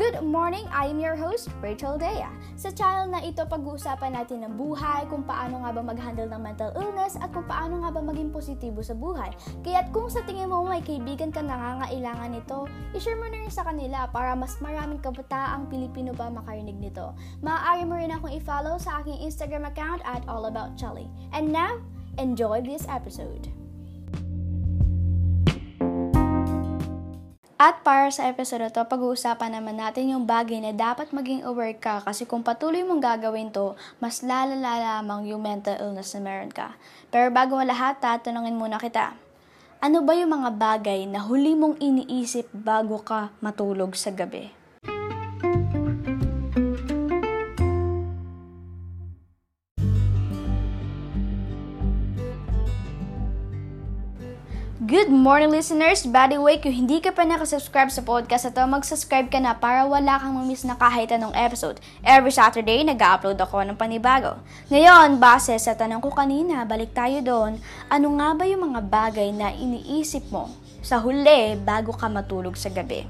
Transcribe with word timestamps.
Good 0.00 0.24
morning! 0.24 0.64
I 0.72 0.88
am 0.88 0.96
your 0.96 1.12
host, 1.12 1.52
Rachel 1.60 2.00
Dea. 2.00 2.24
Sa 2.56 2.72
channel 2.72 3.12
na 3.12 3.20
ito, 3.20 3.44
pag-uusapan 3.44 4.16
natin 4.16 4.48
ng 4.48 4.56
buhay, 4.56 5.04
kung 5.12 5.28
paano 5.28 5.60
nga 5.60 5.76
ba 5.76 5.84
mag-handle 5.84 6.24
ng 6.24 6.40
mental 6.40 6.72
illness, 6.72 7.20
at 7.20 7.28
kung 7.36 7.44
paano 7.44 7.84
nga 7.84 7.92
ba 7.92 8.00
maging 8.00 8.32
positibo 8.32 8.80
sa 8.80 8.96
buhay. 8.96 9.28
Kaya't 9.60 9.92
kung 9.92 10.08
sa 10.08 10.24
tingin 10.24 10.48
mo 10.48 10.64
may 10.64 10.80
kaibigan 10.80 11.28
ka 11.28 11.44
nangangailangan 11.44 12.32
nito, 12.32 12.64
ishare 12.96 13.20
mo 13.20 13.28
na 13.28 13.44
rin 13.44 13.52
sa 13.52 13.60
kanila 13.60 14.08
para 14.08 14.32
mas 14.32 14.56
maraming 14.64 15.04
kabataang 15.04 15.68
Pilipino 15.68 16.16
pa 16.16 16.32
makarinig 16.32 16.80
nito. 16.80 17.12
Maaari 17.44 17.84
mo 17.84 18.00
rin 18.00 18.08
akong 18.08 18.32
i-follow 18.32 18.80
sa 18.80 19.04
aking 19.04 19.20
Instagram 19.20 19.68
account 19.68 20.00
at 20.08 20.24
allaboutchelly. 20.24 21.12
And 21.36 21.52
now, 21.52 21.76
enjoy 22.16 22.64
this 22.64 22.88
episode! 22.88 23.52
At 27.60 27.84
para 27.84 28.08
sa 28.08 28.24
episode 28.24 28.72
to, 28.72 28.88
pag-uusapan 28.88 29.52
naman 29.52 29.76
natin 29.76 30.08
yung 30.08 30.24
bagay 30.24 30.64
na 30.64 30.72
dapat 30.72 31.12
maging 31.12 31.44
aware 31.44 31.76
ka 31.76 32.00
kasi 32.00 32.24
kung 32.24 32.40
patuloy 32.40 32.80
mong 32.80 33.04
gagawin 33.04 33.52
to, 33.52 33.76
mas 34.00 34.24
lalala 34.24 34.80
lamang 34.80 35.28
yung 35.28 35.44
mental 35.44 35.76
illness 35.76 36.16
na 36.16 36.24
meron 36.24 36.48
ka. 36.48 36.80
Pero 37.12 37.28
bago 37.28 37.60
ang 37.60 37.68
lahat, 37.68 38.00
tatanungin 38.00 38.56
muna 38.56 38.80
kita. 38.80 39.12
Ano 39.84 40.00
ba 40.00 40.16
yung 40.16 40.40
mga 40.40 40.56
bagay 40.56 41.04
na 41.04 41.20
huli 41.20 41.52
mong 41.52 41.76
iniisip 41.84 42.48
bago 42.48 42.96
ka 43.04 43.28
matulog 43.44 43.92
sa 43.92 44.08
gabi? 44.08 44.59
Good 54.80 55.12
morning 55.12 55.52
listeners! 55.52 56.08
By 56.08 56.32
the 56.32 56.40
way, 56.40 56.56
kung 56.56 56.72
hindi 56.72 57.04
ka 57.04 57.12
pa 57.12 57.28
nakasubscribe 57.28 57.92
sa 57.92 58.00
podcast 58.00 58.48
na 58.48 58.64
mag-subscribe 58.64 59.28
ka 59.28 59.36
na 59.36 59.52
para 59.52 59.84
wala 59.84 60.16
kang 60.16 60.32
mamiss 60.32 60.64
na 60.64 60.72
kahit 60.72 61.12
anong 61.12 61.36
episode. 61.36 61.76
Every 62.00 62.32
Saturday, 62.32 62.80
nag-upload 62.80 63.36
ako 63.36 63.60
ng 63.60 63.76
panibago. 63.76 64.40
Ngayon, 64.72 65.20
base 65.20 65.52
sa 65.60 65.76
tanong 65.76 66.00
ko 66.00 66.08
kanina, 66.16 66.64
balik 66.64 66.96
tayo 66.96 67.20
doon, 67.20 67.60
ano 67.92 68.08
nga 68.16 68.32
ba 68.32 68.48
yung 68.48 68.72
mga 68.72 68.80
bagay 68.88 69.28
na 69.36 69.52
iniisip 69.52 70.32
mo 70.32 70.48
sa 70.80 70.96
huli 70.96 71.60
bago 71.60 71.92
ka 71.92 72.08
matulog 72.08 72.56
sa 72.56 72.72
gabi? 72.72 73.04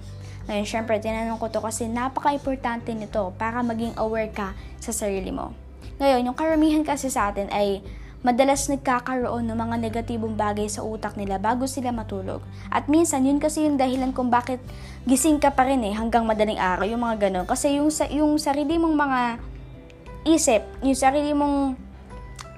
Ngayon, 0.51 0.67
syempre, 0.67 0.99
tinanong 0.99 1.39
ko 1.39 1.55
to 1.55 1.63
kasi 1.63 1.87
napaka-importante 1.87 2.91
nito 2.99 3.31
para 3.39 3.63
maging 3.63 3.95
aware 3.95 4.35
ka 4.35 4.59
sa 4.83 4.91
sarili 4.91 5.31
mo. 5.31 5.55
Ngayon, 6.03 6.27
yung 6.27 6.35
karamihan 6.35 6.83
kasi 6.83 7.15
sa 7.15 7.31
atin 7.31 7.47
ay 7.55 7.79
madalas 8.21 8.69
nagkakaroon 8.69 9.49
ng 9.49 9.57
mga 9.57 9.77
negatibong 9.81 10.37
bagay 10.37 10.69
sa 10.69 10.85
utak 10.85 11.17
nila 11.17 11.41
bago 11.41 11.65
sila 11.65 11.89
matulog. 11.89 12.45
At 12.69 12.85
minsan, 12.85 13.25
yun 13.25 13.41
kasi 13.41 13.65
yung 13.65 13.81
dahilan 13.81 14.13
kung 14.13 14.29
bakit 14.29 14.61
gising 15.09 15.41
ka 15.41 15.57
pa 15.57 15.65
rin 15.65 15.81
eh 15.89 15.97
hanggang 15.97 16.29
madaling 16.29 16.61
araw, 16.61 16.85
yung 16.85 17.01
mga 17.01 17.29
ganun. 17.29 17.49
Kasi 17.49 17.81
yung, 17.81 17.89
yung 18.13 18.37
sarili 18.37 18.77
mong 18.77 18.97
mga 18.97 19.21
isip, 20.29 20.61
yung 20.85 20.99
sarili 20.99 21.33
mong 21.33 21.81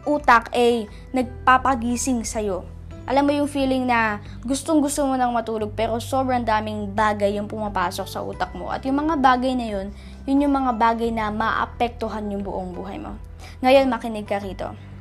utak 0.03 0.51
ay 0.51 0.91
nagpapagising 1.15 2.27
sa'yo. 2.27 2.67
Alam 3.07 3.27
mo 3.27 3.33
yung 3.35 3.51
feeling 3.51 3.87
na 3.87 4.23
gustong 4.47 4.79
gusto 4.79 5.03
mo 5.07 5.19
nang 5.19 5.35
matulog 5.35 5.75
pero 5.75 5.99
sobrang 5.99 6.47
daming 6.47 6.91
bagay 6.91 7.35
yung 7.35 7.51
pumapasok 7.51 8.07
sa 8.07 8.23
utak 8.23 8.51
mo. 8.55 8.71
At 8.71 8.83
yung 8.83 8.99
mga 8.99 9.15
bagay 9.19 9.55
na 9.55 9.67
yun, 9.67 9.87
yun 10.27 10.43
yung 10.43 10.55
mga 10.55 10.75
bagay 10.75 11.11
na 11.15 11.31
maapektuhan 11.31 12.31
yung 12.31 12.43
buong 12.43 12.75
buhay 12.75 12.99
mo. 12.99 13.15
Ngayon, 13.63 13.91
makinig 13.91 14.27
ka 14.27 14.43
rito 14.43 14.92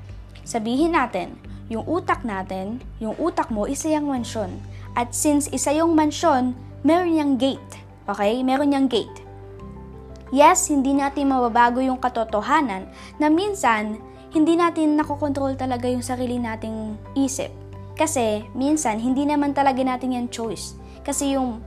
Sabihin 0.52 1.00
natin, 1.00 1.40
yung 1.72 1.88
utak 1.88 2.28
natin, 2.28 2.84
yung 3.00 3.16
utak 3.16 3.48
mo, 3.48 3.72
isa 3.72 3.88
yung 3.88 4.12
mansyon. 4.12 4.60
At 5.00 5.16
since 5.16 5.48
isa 5.56 5.72
yung 5.72 5.96
mansyon, 5.96 6.52
meron 6.84 7.16
niyang 7.16 7.40
gate. 7.40 7.72
Okay? 8.12 8.44
Meron 8.44 8.76
niyang 8.76 8.92
gate. 8.92 9.24
Yes, 10.36 10.68
hindi 10.68 10.92
natin 10.92 11.32
mababago 11.32 11.80
yung 11.80 12.04
katotohanan 12.04 12.92
na 13.16 13.32
minsan, 13.32 13.96
hindi 14.36 14.60
natin 14.60 15.00
nakokontrol 15.00 15.56
talaga 15.56 15.88
yung 15.88 16.04
sarili 16.04 16.36
nating 16.36 17.00
isip. 17.16 17.48
Kasi, 17.96 18.44
minsan, 18.52 19.00
hindi 19.00 19.24
naman 19.24 19.56
talaga 19.56 19.80
natin 19.80 20.20
yan 20.20 20.28
choice. 20.28 20.76
Kasi 21.08 21.40
yung 21.40 21.64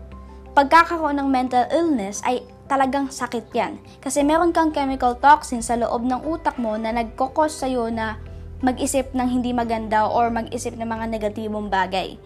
pagkakaroon 0.53 1.17
ng 1.25 1.29
mental 1.33 1.65
illness 1.73 2.21
ay 2.21 2.45
talagang 2.69 3.09
sakit 3.09 3.49
yan. 3.57 3.81
Kasi 4.05 4.21
meron 4.21 4.53
kang 4.53 4.77
chemical 4.77 5.17
toxin 5.17 5.65
sa 5.65 5.73
loob 5.73 6.05
ng 6.05 6.21
utak 6.29 6.61
mo 6.61 6.77
na 6.77 6.93
nagkokos 6.93 7.65
sa'yo 7.65 7.89
na 7.89 8.21
mag-isip 8.61 9.11
ng 9.17 9.29
hindi 9.29 9.51
maganda 9.51 10.07
or 10.07 10.31
mag-isip 10.31 10.77
ng 10.79 10.87
mga 10.87 11.05
negatibong 11.11 11.67
bagay. 11.73 12.21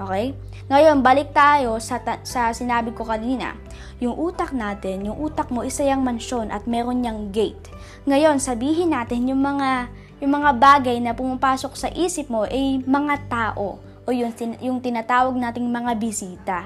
Okay? 0.00 0.32
Ngayon, 0.72 1.04
balik 1.04 1.36
tayo 1.36 1.76
sa, 1.80 2.00
ta- 2.00 2.24
sa 2.24 2.52
sinabi 2.56 2.96
ko 2.96 3.04
kanina. 3.04 3.56
Yung 4.00 4.16
utak 4.16 4.56
natin, 4.56 5.04
yung 5.04 5.20
utak 5.20 5.52
mo 5.52 5.60
isa 5.60 5.84
yung 5.84 6.00
mansyon 6.00 6.48
at 6.48 6.64
meron 6.64 7.04
niyang 7.04 7.28
gate. 7.28 7.68
Ngayon, 8.08 8.40
sabihin 8.40 8.96
natin 8.96 9.28
yung 9.28 9.44
mga 9.44 9.92
yung 10.20 10.36
mga 10.36 10.50
bagay 10.60 11.00
na 11.00 11.16
pumapasok 11.16 11.72
sa 11.72 11.88
isip 11.96 12.28
mo 12.28 12.44
ay 12.44 12.84
mga 12.84 13.24
tao 13.32 13.80
o 13.80 14.08
yung, 14.12 14.36
yung 14.60 14.78
tinatawag 14.84 15.32
nating 15.32 15.64
mga 15.64 15.92
bisita. 15.96 16.58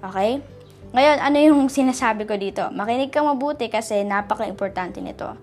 Okay? 0.00 0.40
Ngayon, 0.92 1.18
ano 1.20 1.36
yung 1.40 1.60
sinasabi 1.76 2.24
ko 2.24 2.34
dito? 2.40 2.64
Makinig 2.72 3.12
ka 3.12 3.20
mabuti 3.20 3.68
kasi 3.68 4.00
napaka-importante 4.04 5.04
nito. 5.04 5.36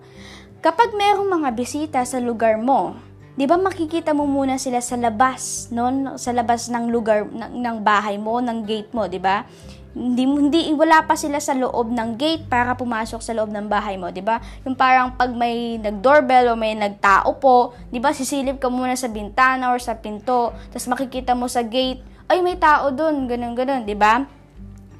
Kapag 0.60 0.92
merong 0.92 1.30
mga 1.40 1.50
bisita 1.56 2.00
sa 2.04 2.18
lugar 2.20 2.58
mo, 2.60 2.98
'di 3.40 3.48
ba 3.48 3.56
makikita 3.56 4.12
mo 4.12 4.28
muna 4.28 4.60
sila 4.60 4.84
sa 4.84 5.00
labas, 5.00 5.72
no? 5.72 5.88
Sa 6.20 6.28
labas 6.36 6.68
ng 6.68 6.92
lugar 6.92 7.24
ng, 7.24 7.56
ng 7.56 7.76
bahay 7.80 8.20
mo, 8.20 8.36
ng 8.44 8.68
gate 8.68 8.92
mo, 8.92 9.08
'di 9.08 9.16
ba? 9.16 9.48
Hindi 9.96 10.28
hindi 10.28 10.60
wala 10.76 11.08
pa 11.08 11.16
sila 11.16 11.40
sa 11.40 11.56
loob 11.56 11.88
ng 11.88 12.20
gate 12.20 12.44
para 12.52 12.76
pumasok 12.76 13.24
sa 13.24 13.32
loob 13.32 13.48
ng 13.48 13.64
bahay 13.64 13.96
mo, 13.96 14.12
'di 14.12 14.20
ba? 14.20 14.44
Yung 14.68 14.76
parang 14.76 15.16
pag 15.16 15.32
may 15.32 15.80
nag-doorbell 15.80 16.52
o 16.52 16.54
may 16.60 16.76
nagtao 16.76 17.40
po, 17.40 17.72
'di 17.88 17.96
ba? 17.96 18.12
Sisilip 18.12 18.60
ka 18.60 18.68
muna 18.68 18.92
sa 18.92 19.08
bintana 19.08 19.72
or 19.72 19.80
sa 19.80 19.96
pinto, 19.96 20.52
tapos 20.68 20.84
makikita 20.92 21.32
mo 21.32 21.48
sa 21.48 21.64
gate, 21.64 22.04
ay 22.28 22.44
may 22.44 22.60
tao 22.60 22.92
doon, 22.92 23.24
ganun 23.24 23.56
ganun, 23.56 23.88
'di 23.88 23.96
ba? 23.96 24.28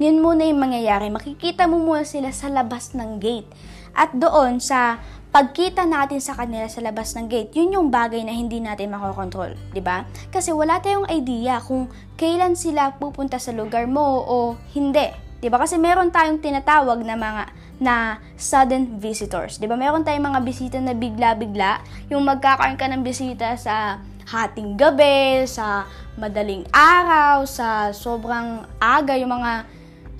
Yun 0.00 0.24
muna 0.24 0.48
yung 0.48 0.64
mangyayari. 0.64 1.12
Makikita 1.12 1.68
mo 1.68 1.76
muna 1.76 2.08
sila 2.08 2.32
sa 2.32 2.48
labas 2.48 2.96
ng 2.96 3.20
gate. 3.20 3.52
At 3.92 4.16
doon 4.16 4.64
sa 4.64 4.96
pagkita 5.30 5.86
natin 5.86 6.18
sa 6.18 6.34
kanila 6.34 6.66
sa 6.66 6.82
labas 6.82 7.14
ng 7.14 7.30
gate, 7.30 7.54
yun 7.54 7.78
yung 7.78 7.88
bagay 7.88 8.26
na 8.26 8.34
hindi 8.34 8.58
natin 8.58 8.90
makokontrol, 8.90 9.54
di 9.70 9.78
ba? 9.78 10.02
Kasi 10.34 10.50
wala 10.50 10.82
tayong 10.82 11.06
idea 11.06 11.62
kung 11.62 11.86
kailan 12.18 12.58
sila 12.58 12.98
pupunta 12.98 13.38
sa 13.38 13.54
lugar 13.54 13.86
mo 13.86 14.26
o 14.26 14.36
hindi, 14.74 15.06
di 15.38 15.46
ba? 15.46 15.62
Kasi 15.62 15.78
meron 15.78 16.10
tayong 16.10 16.42
tinatawag 16.42 17.06
na 17.06 17.14
mga 17.14 17.44
na 17.80 18.20
sudden 18.36 19.00
visitors, 19.00 19.56
di 19.56 19.70
ba? 19.70 19.78
Meron 19.78 20.02
tayong 20.02 20.34
mga 20.34 20.40
bisita 20.42 20.76
na 20.82 20.92
bigla-bigla, 20.92 21.80
yung 22.10 22.26
magkakaroon 22.26 22.76
ka 22.76 22.90
ng 22.90 23.06
bisita 23.06 23.54
sa 23.54 24.02
hating 24.26 24.74
gabi, 24.76 25.46
sa 25.46 25.86
madaling 26.18 26.66
araw, 26.74 27.46
sa 27.46 27.94
sobrang 27.94 28.66
aga, 28.82 29.14
yung 29.14 29.32
mga 29.32 29.64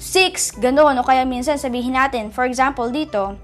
6, 0.01 0.63
gano'n, 0.63 0.97
o 0.97 1.05
kaya 1.05 1.29
minsan 1.29 1.61
sabihin 1.61 1.99
natin, 1.99 2.33
for 2.33 2.49
example, 2.49 2.89
dito, 2.89 3.37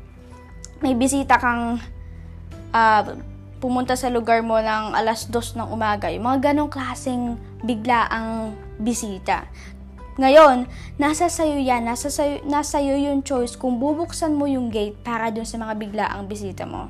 may 0.85 0.93
bisita 0.93 1.41
kang 1.41 1.81
uh, 2.73 3.03
pumunta 3.57 3.97
sa 3.97 4.13
lugar 4.13 4.45
mo 4.45 4.61
ng 4.61 4.93
alas 4.93 5.29
dos 5.33 5.57
ng 5.57 5.67
umaga, 5.73 6.13
yung 6.13 6.29
mga 6.29 6.53
ganong 6.53 6.69
klaseng 6.69 7.41
bigla 7.65 8.05
ang 8.13 8.53
bisita. 8.77 9.49
Ngayon, 10.17 10.65
nasa 10.97 11.29
sayo 11.29 11.61
yan, 11.61 11.85
nasa 11.85 12.09
sayo, 12.09 12.41
nasa 12.49 12.81
sayo 12.81 12.97
yung 12.97 13.21
choice 13.21 13.57
kung 13.57 13.77
bubuksan 13.77 14.33
mo 14.33 14.49
yung 14.49 14.73
gate 14.73 14.97
para 15.05 15.29
dun 15.29 15.45
sa 15.45 15.61
mga 15.61 15.75
bigla 15.77 16.05
ang 16.09 16.25
bisita 16.25 16.65
mo. 16.65 16.89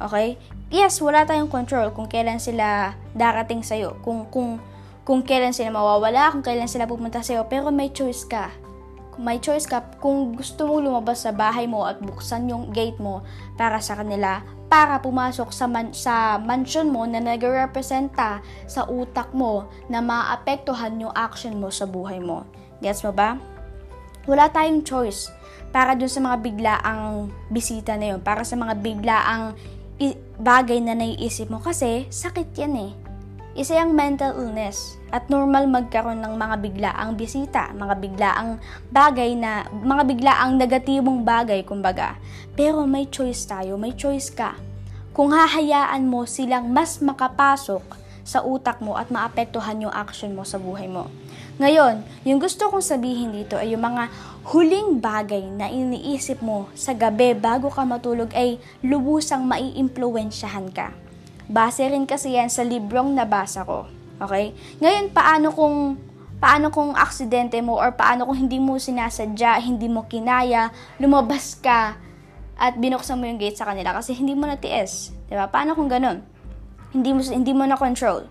Okay? 0.00 0.40
Yes, 0.72 1.00
wala 1.00 1.24
tayong 1.24 1.52
control 1.52 1.92
kung 1.92 2.08
kailan 2.08 2.40
sila 2.40 2.96
darating 3.12 3.60
sa'yo, 3.60 4.00
kung, 4.00 4.28
kung, 4.32 4.60
kung 5.04 5.20
kailan 5.24 5.52
sila 5.52 5.72
mawawala, 5.72 6.32
kung 6.32 6.44
kailan 6.44 6.68
sila 6.68 6.88
pupunta 6.88 7.20
sa'yo, 7.20 7.44
pero 7.48 7.68
may 7.72 7.92
choice 7.92 8.24
ka 8.24 8.52
may 9.16 9.40
choice 9.40 9.64
ka 9.64 9.80
kung 10.00 10.36
gusto 10.36 10.68
mong 10.68 10.84
lumabas 10.84 11.24
sa 11.24 11.32
bahay 11.32 11.64
mo 11.64 11.88
at 11.88 12.00
buksan 12.00 12.52
yung 12.52 12.68
gate 12.72 13.00
mo 13.00 13.24
para 13.56 13.80
sa 13.80 13.96
kanila 13.96 14.44
para 14.66 14.98
pumasok 14.98 15.54
sa, 15.54 15.64
man, 15.70 15.94
sa 15.94 16.36
mansion 16.42 16.90
mo 16.90 17.06
na 17.06 17.22
nagre-representa 17.22 18.42
sa 18.66 18.82
utak 18.90 19.30
mo 19.30 19.70
na 19.86 20.02
maapektuhan 20.02 20.98
yung 20.98 21.14
action 21.14 21.54
mo 21.56 21.70
sa 21.70 21.86
buhay 21.86 22.18
mo. 22.18 22.42
Gets 22.82 23.06
mo 23.06 23.14
ba? 23.14 23.38
Wala 24.26 24.50
tayong 24.50 24.82
choice 24.82 25.30
para 25.70 25.94
dun 25.94 26.10
sa 26.10 26.18
mga 26.18 26.36
biglaang 26.42 27.30
bisita 27.46 27.94
na 27.94 28.16
yun, 28.16 28.20
para 28.20 28.42
sa 28.42 28.58
mga 28.58 28.74
biglaang 28.82 29.54
bagay 30.36 30.82
na 30.82 30.92
naiisip 30.92 31.48
mo 31.48 31.62
kasi 31.62 32.04
sakit 32.12 32.52
yan 32.58 32.74
eh 32.76 33.05
isa 33.56 33.80
yung 33.80 33.96
mental 33.96 34.36
illness 34.36 35.00
at 35.08 35.32
normal 35.32 35.64
magkaroon 35.64 36.20
ng 36.20 36.36
mga 36.36 36.56
biglaang 36.60 37.16
bisita, 37.16 37.72
mga 37.72 37.94
biglaang 37.96 38.60
bagay 38.92 39.32
na, 39.32 39.64
mga 39.72 40.04
biglaang 40.04 40.60
negatibong 40.60 41.24
bagay 41.24 41.64
kumbaga. 41.64 42.20
Pero 42.52 42.84
may 42.84 43.08
choice 43.08 43.48
tayo, 43.48 43.80
may 43.80 43.96
choice 43.96 44.28
ka. 44.28 44.60
Kung 45.16 45.32
hahayaan 45.32 46.04
mo 46.04 46.28
silang 46.28 46.68
mas 46.68 47.00
makapasok 47.00 47.80
sa 48.26 48.44
utak 48.44 48.84
mo 48.84 48.98
at 49.00 49.08
maapektuhan 49.08 49.88
yung 49.88 49.94
action 49.94 50.36
mo 50.36 50.44
sa 50.44 50.60
buhay 50.60 50.90
mo. 50.90 51.08
Ngayon, 51.56 52.04
yung 52.28 52.36
gusto 52.36 52.68
kong 52.68 52.84
sabihin 52.84 53.32
dito 53.32 53.56
ay 53.56 53.72
yung 53.72 53.86
mga 53.86 54.12
huling 54.52 55.00
bagay 55.00 55.40
na 55.48 55.72
iniisip 55.72 56.44
mo 56.44 56.68
sa 56.76 56.92
gabi 56.92 57.32
bago 57.32 57.72
ka 57.72 57.88
matulog 57.88 58.28
ay 58.36 58.60
lubusang 58.84 59.48
maiimpluwensyahan 59.48 60.68
ka. 60.74 61.05
Base 61.46 61.86
rin 61.86 62.04
kasi 62.04 62.34
yan 62.34 62.50
sa 62.50 62.66
librong 62.66 63.14
nabasa 63.14 63.62
ko. 63.62 63.86
Okay? 64.18 64.56
Ngayon, 64.82 65.14
paano 65.14 65.48
kung 65.52 66.00
paano 66.36 66.68
kung 66.68 66.92
aksidente 66.92 67.56
mo 67.64 67.80
or 67.80 67.96
paano 67.96 68.28
kung 68.28 68.36
hindi 68.36 68.60
mo 68.60 68.76
sinasadya, 68.76 69.56
hindi 69.64 69.88
mo 69.88 70.04
kinaya, 70.04 70.68
lumabas 71.00 71.56
ka 71.56 71.96
at 72.56 72.76
binuksan 72.76 73.16
mo 73.16 73.24
yung 73.24 73.40
gate 73.40 73.56
sa 73.56 73.68
kanila 73.68 73.96
kasi 73.96 74.12
hindi 74.12 74.36
mo 74.36 74.48
natiis. 74.48 75.12
'Di 75.28 75.36
ba? 75.36 75.48
Paano 75.48 75.72
kung 75.76 75.88
ganun? 75.88 76.24
Hindi 76.92 77.12
mo 77.12 77.20
hindi 77.20 77.52
mo 77.52 77.64
na 77.64 77.76
control 77.76 78.28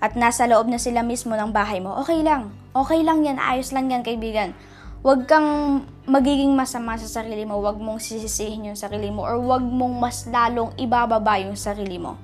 at 0.00 0.16
nasa 0.16 0.48
loob 0.48 0.66
na 0.72 0.80
sila 0.80 1.04
mismo 1.04 1.36
ng 1.36 1.52
bahay 1.52 1.78
mo, 1.78 1.92
okay 2.00 2.24
lang. 2.24 2.56
Okay 2.72 3.04
lang 3.04 3.20
yan, 3.20 3.36
ayos 3.36 3.70
lang 3.70 3.92
yan, 3.92 4.00
kaibigan. 4.00 4.56
Huwag 5.00 5.24
kang 5.24 5.80
magiging 6.04 6.52
masama 6.52 7.00
sa 7.00 7.08
sarili 7.08 7.48
mo, 7.48 7.56
huwag 7.56 7.80
mong 7.80 8.04
sisisihin 8.04 8.68
yung 8.68 8.76
sarili 8.76 9.08
mo, 9.08 9.24
or 9.24 9.40
huwag 9.40 9.64
mong 9.64 9.96
mas 9.96 10.28
lalong 10.28 10.76
ibababa 10.76 11.40
yung 11.40 11.56
sarili 11.56 11.96
mo. 11.96 12.20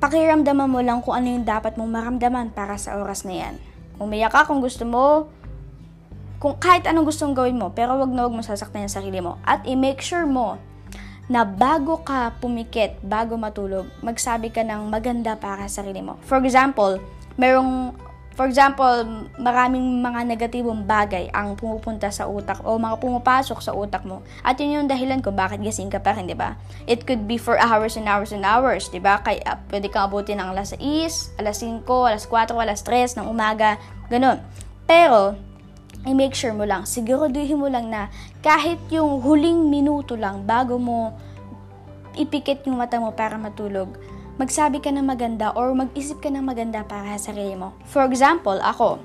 Pakiramdaman 0.00 0.64
mo 0.64 0.80
lang 0.80 1.04
kung 1.04 1.12
ano 1.12 1.28
yung 1.28 1.44
dapat 1.44 1.76
mong 1.76 1.92
maramdaman 1.92 2.56
para 2.56 2.80
sa 2.80 2.96
oras 2.96 3.28
na 3.28 3.36
yan. 3.36 3.54
Umiyak 4.00 4.32
ka 4.32 4.48
kung 4.48 4.64
gusto 4.64 4.88
mo, 4.88 5.28
kung 6.40 6.56
kahit 6.56 6.88
anong 6.88 7.12
gustong 7.12 7.36
gawin 7.36 7.60
mo, 7.60 7.68
pero 7.68 8.00
wag 8.00 8.08
na 8.08 8.24
wag 8.24 8.32
mo 8.32 8.40
sasaktan 8.40 8.88
yung 8.88 8.96
sarili 8.96 9.20
mo. 9.20 9.36
At 9.44 9.60
i-make 9.68 10.00
sure 10.00 10.24
mo 10.24 10.56
na 11.28 11.44
bago 11.44 12.00
ka 12.00 12.32
pumikit, 12.40 12.96
bago 13.04 13.36
matulog, 13.36 13.84
magsabi 14.00 14.48
ka 14.48 14.64
ng 14.64 14.88
maganda 14.88 15.36
para 15.36 15.68
sa 15.68 15.84
sarili 15.84 16.00
mo. 16.00 16.16
For 16.24 16.40
example, 16.40 16.96
merong 17.36 17.92
For 18.36 18.44
example, 18.44 19.24
maraming 19.40 20.04
mga 20.04 20.28
negatibong 20.28 20.84
bagay 20.84 21.32
ang 21.32 21.56
pumupunta 21.56 22.12
sa 22.12 22.28
utak 22.28 22.60
o 22.68 22.76
mga 22.76 23.00
pumapasok 23.00 23.64
sa 23.64 23.72
utak 23.72 24.04
mo. 24.04 24.20
At 24.44 24.60
yun 24.60 24.76
yung 24.76 24.88
dahilan 24.92 25.24
kung 25.24 25.32
bakit 25.32 25.64
gising 25.64 25.88
ka 25.88 26.04
pa 26.04 26.12
rin, 26.12 26.28
di 26.28 26.36
ba? 26.36 26.52
It 26.84 27.08
could 27.08 27.24
be 27.24 27.40
for 27.40 27.56
hours 27.56 27.96
and 27.96 28.04
hours 28.04 28.36
and 28.36 28.44
hours, 28.44 28.92
di 28.92 29.00
ba? 29.00 29.24
Kaya 29.24 29.40
uh, 29.40 29.56
pwede 29.72 29.88
kang 29.88 30.12
abutin 30.12 30.36
ng 30.36 30.52
alas 30.52 30.76
6, 30.76 31.40
alas 31.40 31.64
5, 31.64 31.88
alas 31.88 32.28
4, 32.28 32.52
alas 32.52 32.80
3 32.84 33.24
ng 33.24 33.26
umaga, 33.32 33.80
ganun. 34.12 34.44
Pero, 34.84 35.32
i-make 36.04 36.36
sure 36.36 36.52
mo 36.52 36.68
lang, 36.68 36.84
siguraduhin 36.84 37.56
mo 37.56 37.72
lang 37.72 37.88
na 37.88 38.12
kahit 38.44 38.78
yung 38.92 39.24
huling 39.24 39.72
minuto 39.72 40.12
lang 40.12 40.44
bago 40.44 40.76
mo 40.76 41.16
ipikit 42.20 42.68
yung 42.68 42.80
mata 42.80 43.00
mo 43.00 43.16
para 43.16 43.40
matulog, 43.40 43.96
magsabi 44.36 44.84
ka 44.84 44.92
ng 44.92 45.04
maganda 45.04 45.52
or 45.56 45.72
mag-isip 45.72 46.20
ka 46.20 46.28
ng 46.28 46.44
maganda 46.44 46.84
para 46.84 47.16
sa 47.16 47.32
sarili 47.32 47.56
mo. 47.56 47.72
For 47.88 48.04
example, 48.04 48.60
ako, 48.60 49.00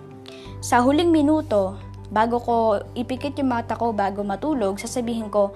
sa 0.59 0.83
huling 0.83 1.07
minuto, 1.07 1.79
bago 2.11 2.37
ko 2.43 2.55
ipikit 2.93 3.39
yung 3.39 3.55
mata 3.55 3.79
ko 3.79 3.95
bago 3.95 4.21
matulog, 4.27 4.75
sasabihin 4.75 5.31
ko, 5.31 5.55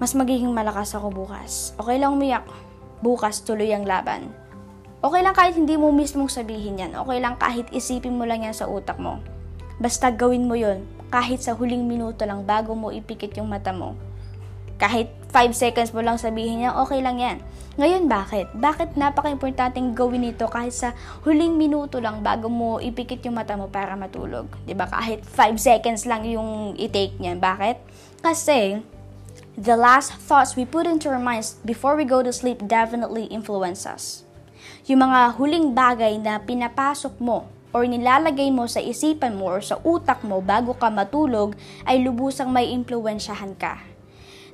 mas 0.00 0.16
magiging 0.16 0.50
malakas 0.50 0.96
ako 0.96 1.12
bukas. 1.12 1.76
Okay 1.76 2.00
lang 2.00 2.16
umiyak. 2.16 2.48
Bukas 3.04 3.44
tuloy 3.44 3.68
ang 3.76 3.84
laban. 3.84 4.32
Okay 5.00 5.20
lang 5.20 5.36
kahit 5.36 5.56
hindi 5.56 5.76
mo 5.76 5.92
mismong 5.92 6.28
sabihin 6.28 6.80
yan. 6.80 6.92
Okay 6.96 7.20
lang 7.20 7.36
kahit 7.36 7.68
isipin 7.72 8.16
mo 8.16 8.24
lang 8.24 8.44
yan 8.44 8.56
sa 8.56 8.68
utak 8.68 8.96
mo. 8.96 9.20
Basta 9.80 10.12
gawin 10.12 10.48
mo 10.48 10.56
yon 10.56 10.84
kahit 11.08 11.44
sa 11.44 11.56
huling 11.56 11.84
minuto 11.88 12.24
lang 12.24 12.44
bago 12.44 12.72
mo 12.72 12.92
ipikit 12.92 13.32
yung 13.36 13.48
mata 13.48 13.72
mo. 13.72 13.96
Kahit 14.80 15.12
5 15.28 15.52
seconds 15.52 15.92
mo 15.92 16.00
lang 16.00 16.16
sabihin 16.16 16.64
niya, 16.64 16.72
okay 16.80 17.04
lang 17.04 17.20
yan. 17.20 17.38
Ngayon, 17.76 18.08
bakit? 18.08 18.48
Bakit 18.56 18.96
napaka-importanteng 18.96 19.92
gawin 19.92 20.24
ito 20.26 20.48
kahit 20.48 20.72
sa 20.72 20.96
huling 21.22 21.54
minuto 21.54 22.00
lang 22.00 22.24
bago 22.24 22.48
mo 22.48 22.80
ipikit 22.80 23.20
yung 23.28 23.36
mata 23.36 23.54
mo 23.60 23.68
para 23.68 23.92
matulog? 23.94 24.48
ba 24.48 24.64
diba? 24.64 24.88
Kahit 24.88 25.20
5 25.22 25.60
seconds 25.60 26.08
lang 26.08 26.24
yung 26.24 26.74
i-take 26.80 27.20
niyan. 27.20 27.38
Bakit? 27.38 27.76
Kasi, 28.24 28.80
the 29.54 29.76
last 29.76 30.16
thoughts 30.16 30.56
we 30.56 30.64
put 30.64 30.88
into 30.88 31.12
our 31.12 31.20
minds 31.20 31.60
before 31.60 31.92
we 31.92 32.08
go 32.08 32.24
to 32.24 32.32
sleep 32.32 32.64
definitely 32.64 33.28
influence 33.28 33.84
us. 33.84 34.24
Yung 34.88 35.04
mga 35.04 35.36
huling 35.36 35.76
bagay 35.76 36.16
na 36.16 36.40
pinapasok 36.40 37.20
mo 37.20 37.44
or 37.70 37.84
nilalagay 37.86 38.50
mo 38.50 38.64
sa 38.64 38.80
isipan 38.80 39.36
mo 39.36 39.52
or 39.52 39.62
sa 39.62 39.78
utak 39.84 40.24
mo 40.24 40.40
bago 40.40 40.74
ka 40.74 40.88
matulog 40.88 41.54
ay 41.84 42.00
lubusang 42.00 42.50
may 42.50 42.72
impluensyahan 42.72 43.54
ka. 43.54 43.89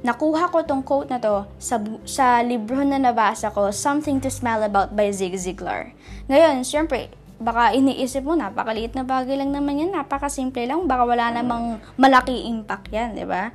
Nakuha 0.04 0.52
ko 0.52 0.60
tong 0.66 0.84
quote 0.84 1.08
na 1.08 1.16
to 1.16 1.48
sa, 1.56 1.80
sa 2.04 2.44
libro 2.44 2.84
na 2.84 3.00
nabasa 3.00 3.48
ko, 3.48 3.72
Something 3.72 4.20
to 4.20 4.28
Smile 4.28 4.68
About 4.68 4.92
by 4.92 5.08
Zig 5.08 5.32
Ziglar. 5.40 5.96
Ngayon, 6.28 6.64
syempre, 6.68 7.08
baka 7.40 7.72
iniisip 7.72 8.24
mo, 8.24 8.36
napakaliit 8.36 8.92
na 8.92 9.04
bagay 9.04 9.40
lang 9.40 9.52
naman 9.52 9.80
yan, 9.80 9.92
napakasimple 9.96 10.64
lang, 10.68 10.84
baka 10.84 11.04
wala 11.04 11.32
namang 11.32 11.80
malaki 11.96 12.48
impact 12.48 12.92
yan, 12.92 13.16
di 13.16 13.24
ba? 13.24 13.52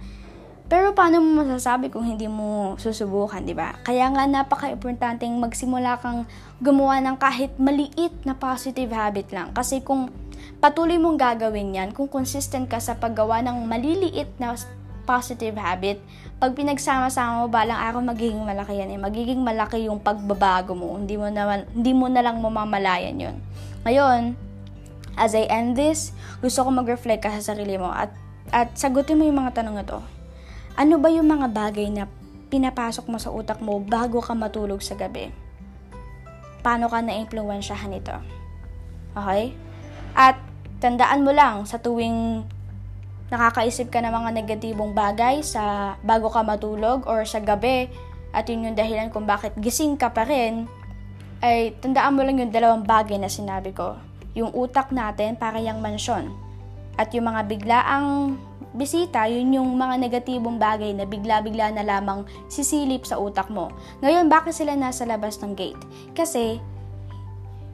Pero 0.71 0.95
paano 0.95 1.19
mo 1.19 1.43
masasabi 1.43 1.91
kung 1.91 2.07
hindi 2.07 2.31
mo 2.31 2.79
susubukan, 2.79 3.43
di 3.43 3.51
ba? 3.51 3.75
Kaya 3.83 4.07
nga 4.07 4.23
napaka-importanteng 4.23 5.35
magsimula 5.35 5.99
kang 5.99 6.23
gumawa 6.63 7.03
ng 7.03 7.19
kahit 7.19 7.51
maliit 7.59 8.15
na 8.23 8.39
positive 8.39 8.87
habit 8.95 9.35
lang. 9.35 9.51
Kasi 9.51 9.83
kung 9.83 10.07
patuloy 10.63 10.95
mong 10.95 11.19
gagawin 11.19 11.75
yan, 11.75 11.89
kung 11.91 12.07
consistent 12.07 12.71
ka 12.71 12.79
sa 12.79 12.95
paggawa 12.95 13.43
ng 13.43 13.67
maliliit 13.67 14.31
na 14.39 14.55
positive 15.11 15.59
habit, 15.59 15.99
pag 16.39 16.55
pinagsama-sama 16.55 17.43
mo, 17.43 17.51
balang 17.51 17.75
araw 17.75 17.99
magiging 17.99 18.47
malaki 18.47 18.79
yan 18.79 18.95
eh. 18.95 18.99
Magiging 18.99 19.43
malaki 19.43 19.91
yung 19.91 19.99
pagbabago 19.99 20.71
mo. 20.71 20.95
Hindi 20.95 21.19
mo 21.19 21.27
na, 21.27 21.67
hindi 21.75 21.91
mo 21.91 22.07
na 22.07 22.23
lang 22.23 22.39
mamamalayan 22.39 23.19
yun. 23.19 23.35
Ngayon, 23.83 24.39
as 25.19 25.35
I 25.35 25.51
end 25.51 25.75
this, 25.75 26.15
gusto 26.39 26.63
ko 26.63 26.71
mag-reflect 26.71 27.27
ka 27.27 27.35
sa 27.35 27.51
sarili 27.51 27.75
mo 27.75 27.91
at, 27.91 28.15
at 28.55 28.71
sagutin 28.79 29.19
mo 29.19 29.27
yung 29.27 29.43
mga 29.43 29.59
tanong 29.59 29.75
na 29.75 29.83
to 29.83 29.99
ano 30.75 30.95
ba 30.99 31.11
yung 31.11 31.27
mga 31.27 31.51
bagay 31.51 31.87
na 31.91 32.07
pinapasok 32.51 33.07
mo 33.07 33.17
sa 33.19 33.31
utak 33.31 33.59
mo 33.63 33.79
bago 33.79 34.23
ka 34.23 34.35
matulog 34.35 34.79
sa 34.83 34.95
gabi? 34.95 35.31
Paano 36.61 36.87
ka 36.87 37.01
na-impluensyahan 37.03 37.95
ito? 37.95 38.15
Okay? 39.15 39.55
At 40.15 40.39
tandaan 40.79 41.23
mo 41.23 41.31
lang 41.35 41.67
sa 41.67 41.79
tuwing 41.79 42.47
nakakaisip 43.31 43.87
ka 43.87 44.03
ng 44.03 44.11
mga 44.11 44.29
negatibong 44.43 44.91
bagay 44.91 45.39
sa 45.39 45.95
bago 46.03 46.27
ka 46.27 46.43
matulog 46.43 47.07
or 47.07 47.23
sa 47.23 47.39
gabi 47.39 47.87
at 48.35 48.47
yun 48.51 48.67
yung 48.67 48.77
dahilan 48.77 49.07
kung 49.11 49.23
bakit 49.23 49.55
gising 49.59 49.95
ka 49.95 50.11
pa 50.11 50.27
rin, 50.27 50.67
ay 51.39 51.73
tandaan 51.79 52.15
mo 52.15 52.21
lang 52.21 52.37
yung 52.39 52.51
dalawang 52.51 52.83
bagay 52.83 53.17
na 53.17 53.31
sinabi 53.31 53.71
ko. 53.71 53.97
Yung 54.35 54.51
utak 54.55 54.91
natin 54.91 55.35
para 55.35 55.59
yung 55.59 55.83
mansyon 55.83 56.31
at 56.95 57.11
yung 57.11 57.27
mga 57.27 57.47
biglaang 57.47 58.39
bisita, 58.71 59.27
yun 59.27 59.59
yung 59.59 59.69
mga 59.75 59.99
negatibong 59.99 60.55
bagay 60.55 60.95
na 60.95 61.03
bigla-bigla 61.03 61.75
na 61.75 61.83
lamang 61.83 62.23
sisilip 62.47 63.03
sa 63.03 63.19
utak 63.19 63.51
mo. 63.51 63.67
Ngayon, 63.99 64.31
bakit 64.31 64.55
sila 64.55 64.79
nasa 64.79 65.03
labas 65.03 65.35
ng 65.43 65.51
gate? 65.55 65.81
Kasi, 66.15 66.63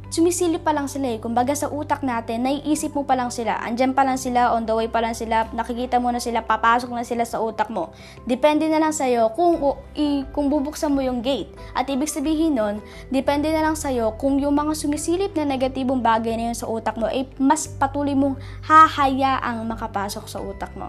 sumisilip 0.08 0.64
pa 0.64 0.72
lang 0.72 0.88
sila 0.88 1.16
eh. 1.16 1.20
Kumbaga 1.20 1.52
sa 1.52 1.68
utak 1.68 2.04
natin, 2.04 2.48
naiisip 2.48 2.96
mo 2.96 3.04
pa 3.04 3.20
lang 3.20 3.28
sila. 3.28 3.60
Andyan 3.60 3.92
pa 3.92 4.08
lang 4.08 4.16
sila, 4.16 4.56
on 4.56 4.64
the 4.64 4.72
way 4.72 4.88
pa 4.88 5.04
lang 5.04 5.12
sila, 5.12 5.48
nakikita 5.52 6.00
mo 6.00 6.12
na 6.12 6.24
sila, 6.24 6.44
papasok 6.44 6.92
na 6.96 7.04
sila 7.04 7.28
sa 7.28 7.44
utak 7.44 7.68
mo. 7.68 7.92
Depende 8.24 8.72
na 8.72 8.80
lang 8.80 8.96
sa'yo 8.96 9.36
kung, 9.36 9.60
i, 10.00 10.24
kung 10.32 10.48
bubuksan 10.48 10.96
mo 10.96 11.04
yung 11.04 11.20
gate. 11.20 11.52
At 11.76 11.92
ibig 11.92 12.08
sabihin 12.08 12.56
nun, 12.56 12.80
depende 13.12 13.52
na 13.52 13.64
lang 13.64 13.76
sa'yo 13.76 14.16
kung 14.16 14.40
yung 14.40 14.56
mga 14.56 14.74
sumisilip 14.80 15.36
na 15.36 15.44
negatibong 15.44 16.00
bagay 16.00 16.40
na 16.40 16.52
yun 16.52 16.58
sa 16.58 16.72
utak 16.72 16.96
mo, 16.96 17.12
ay 17.12 17.28
mas 17.36 17.68
patuloy 17.68 18.16
mong 18.16 18.40
hahayaang 18.64 19.68
makapasok 19.68 20.26
sa 20.32 20.40
utak 20.40 20.72
mo. 20.80 20.88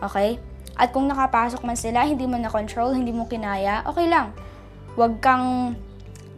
Okay? 0.00 0.40
At 0.74 0.90
kung 0.90 1.06
nakapasok 1.06 1.62
man 1.62 1.78
sila, 1.78 2.02
hindi 2.02 2.26
mo 2.26 2.34
na-control, 2.34 2.98
hindi 2.98 3.14
mo 3.14 3.30
kinaya, 3.30 3.86
okay 3.86 4.10
lang. 4.10 4.34
Huwag 4.98 5.22
kang 5.22 5.78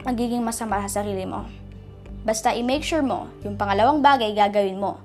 magiging 0.04 0.44
masama 0.44 0.84
sa 0.84 1.00
sarili 1.00 1.24
mo. 1.24 1.65
Basta 2.26 2.50
i-make 2.50 2.82
sure 2.82 3.06
mo, 3.06 3.30
yung 3.46 3.54
pangalawang 3.54 4.02
bagay 4.02 4.34
gagawin 4.34 4.82
mo. 4.82 4.98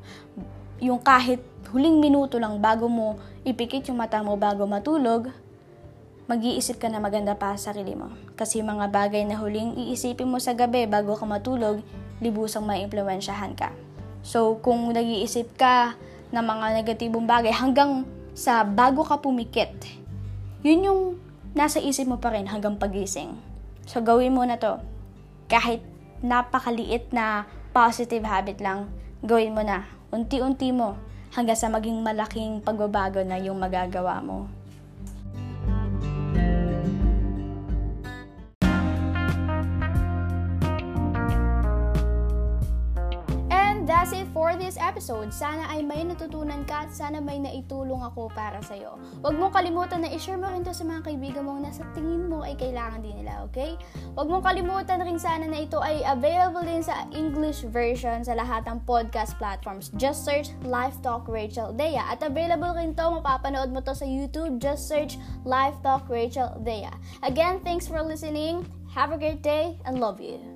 Yung 0.81 0.97
kahit 0.97 1.37
huling 1.69 2.01
minuto 2.01 2.41
lang 2.41 2.57
bago 2.57 2.89
mo 2.89 3.21
ipikit 3.45 3.85
yung 3.89 4.01
mata 4.01 4.25
mo 4.25 4.33
bago 4.41 4.65
matulog, 4.65 5.29
mag-iisip 6.25 6.81
ka 6.81 6.89
na 6.89 6.97
maganda 6.97 7.37
pa 7.37 7.53
sa 7.61 7.69
sarili 7.69 7.93
mo. 7.93 8.09
Kasi 8.33 8.65
mga 8.65 8.89
bagay 8.89 9.21
na 9.29 9.37
huling 9.37 9.77
iisipin 9.77 10.29
mo 10.29 10.41
sa 10.41 10.57
gabi 10.57 10.89
bago 10.89 11.13
ka 11.13 11.29
matulog, 11.29 11.85
libusang 12.21 12.65
may 12.65 12.81
impluensyahan 12.81 13.53
ka. 13.53 13.69
So, 14.21 14.57
kung 14.61 14.89
nag-iisip 14.89 15.57
ka 15.57 15.93
ng 16.33 16.45
mga 16.45 16.81
negatibong 16.81 17.25
bagay 17.29 17.53
hanggang 17.53 18.05
sa 18.33 18.65
bago 18.65 19.05
ka 19.05 19.21
pumikit, 19.21 19.73
yun 20.65 20.85
yung 20.85 21.01
nasa 21.57 21.77
isip 21.77 22.07
mo 22.07 22.21
pa 22.21 22.31
rin 22.31 22.47
hanggang 22.47 22.77
pagising. 22.77 23.37
So, 23.89 23.99
gawin 23.99 24.37
mo 24.37 24.45
na 24.45 24.61
to. 24.61 24.77
Kahit 25.51 25.83
napakaliit 26.21 27.09
na 27.09 27.49
positive 27.73 28.25
habit 28.25 28.61
lang, 28.61 28.89
gawin 29.25 29.53
mo 29.53 29.65
na. 29.65 29.85
Unti-unti 30.13 30.69
mo 30.73 30.97
hanggang 31.33 31.57
sa 31.57 31.71
maging 31.71 32.03
malaking 32.03 32.61
pagbabago 32.61 33.23
na 33.25 33.41
yung 33.41 33.57
magagawa 33.57 34.21
mo. 34.21 34.45
That's 44.11 44.27
it 44.27 44.33
for 44.33 44.55
this 44.59 44.75
episode. 44.75 45.31
Sana 45.31 45.71
ay 45.71 45.79
may 45.87 46.03
natutunan 46.03 46.67
ka 46.67 46.83
at 46.83 46.91
sana 46.91 47.23
may 47.23 47.39
naitulong 47.39 48.03
ako 48.03 48.27
para 48.35 48.59
sa'yo. 48.59 48.99
Huwag 49.23 49.39
mong 49.39 49.55
kalimutan 49.55 50.03
na 50.03 50.11
i-share 50.11 50.35
mo 50.35 50.51
rin 50.51 50.67
to 50.67 50.75
sa 50.75 50.83
mga 50.83 51.07
kaibigan 51.07 51.47
mo 51.47 51.55
na 51.55 51.71
sa 51.71 51.87
tingin 51.95 52.27
mo 52.27 52.43
ay 52.43 52.59
kailangan 52.59 52.99
din 52.99 53.23
nila, 53.23 53.47
okay? 53.47 53.79
Huwag 54.19 54.27
mong 54.27 54.43
kalimutan 54.43 54.99
rin 54.99 55.15
sana 55.15 55.47
na 55.47 55.63
ito 55.63 55.79
ay 55.79 56.03
available 56.03 56.63
din 56.67 56.83
sa 56.83 57.07
English 57.15 57.63
version 57.71 58.19
sa 58.27 58.35
lahat 58.35 58.67
ng 58.67 58.83
podcast 58.83 59.39
platforms. 59.39 59.95
Just 59.95 60.27
search 60.27 60.51
Life 60.67 60.99
Talk 60.99 61.31
Rachel 61.31 61.71
Dea. 61.71 62.03
At 62.03 62.19
available 62.19 62.75
rin 62.75 62.91
to, 62.99 63.05
mapapanood 63.23 63.71
mo 63.71 63.79
to 63.79 63.95
sa 63.95 64.03
YouTube. 64.03 64.59
Just 64.59 64.91
search 64.91 65.15
Life 65.47 65.79
Talk 65.79 66.11
Rachel 66.11 66.51
Dea. 66.67 66.91
Again, 67.23 67.63
thanks 67.63 67.87
for 67.87 68.03
listening. 68.03 68.67
Have 68.91 69.15
a 69.15 69.19
great 69.19 69.39
day 69.39 69.79
and 69.87 70.03
love 70.03 70.19
you. 70.19 70.50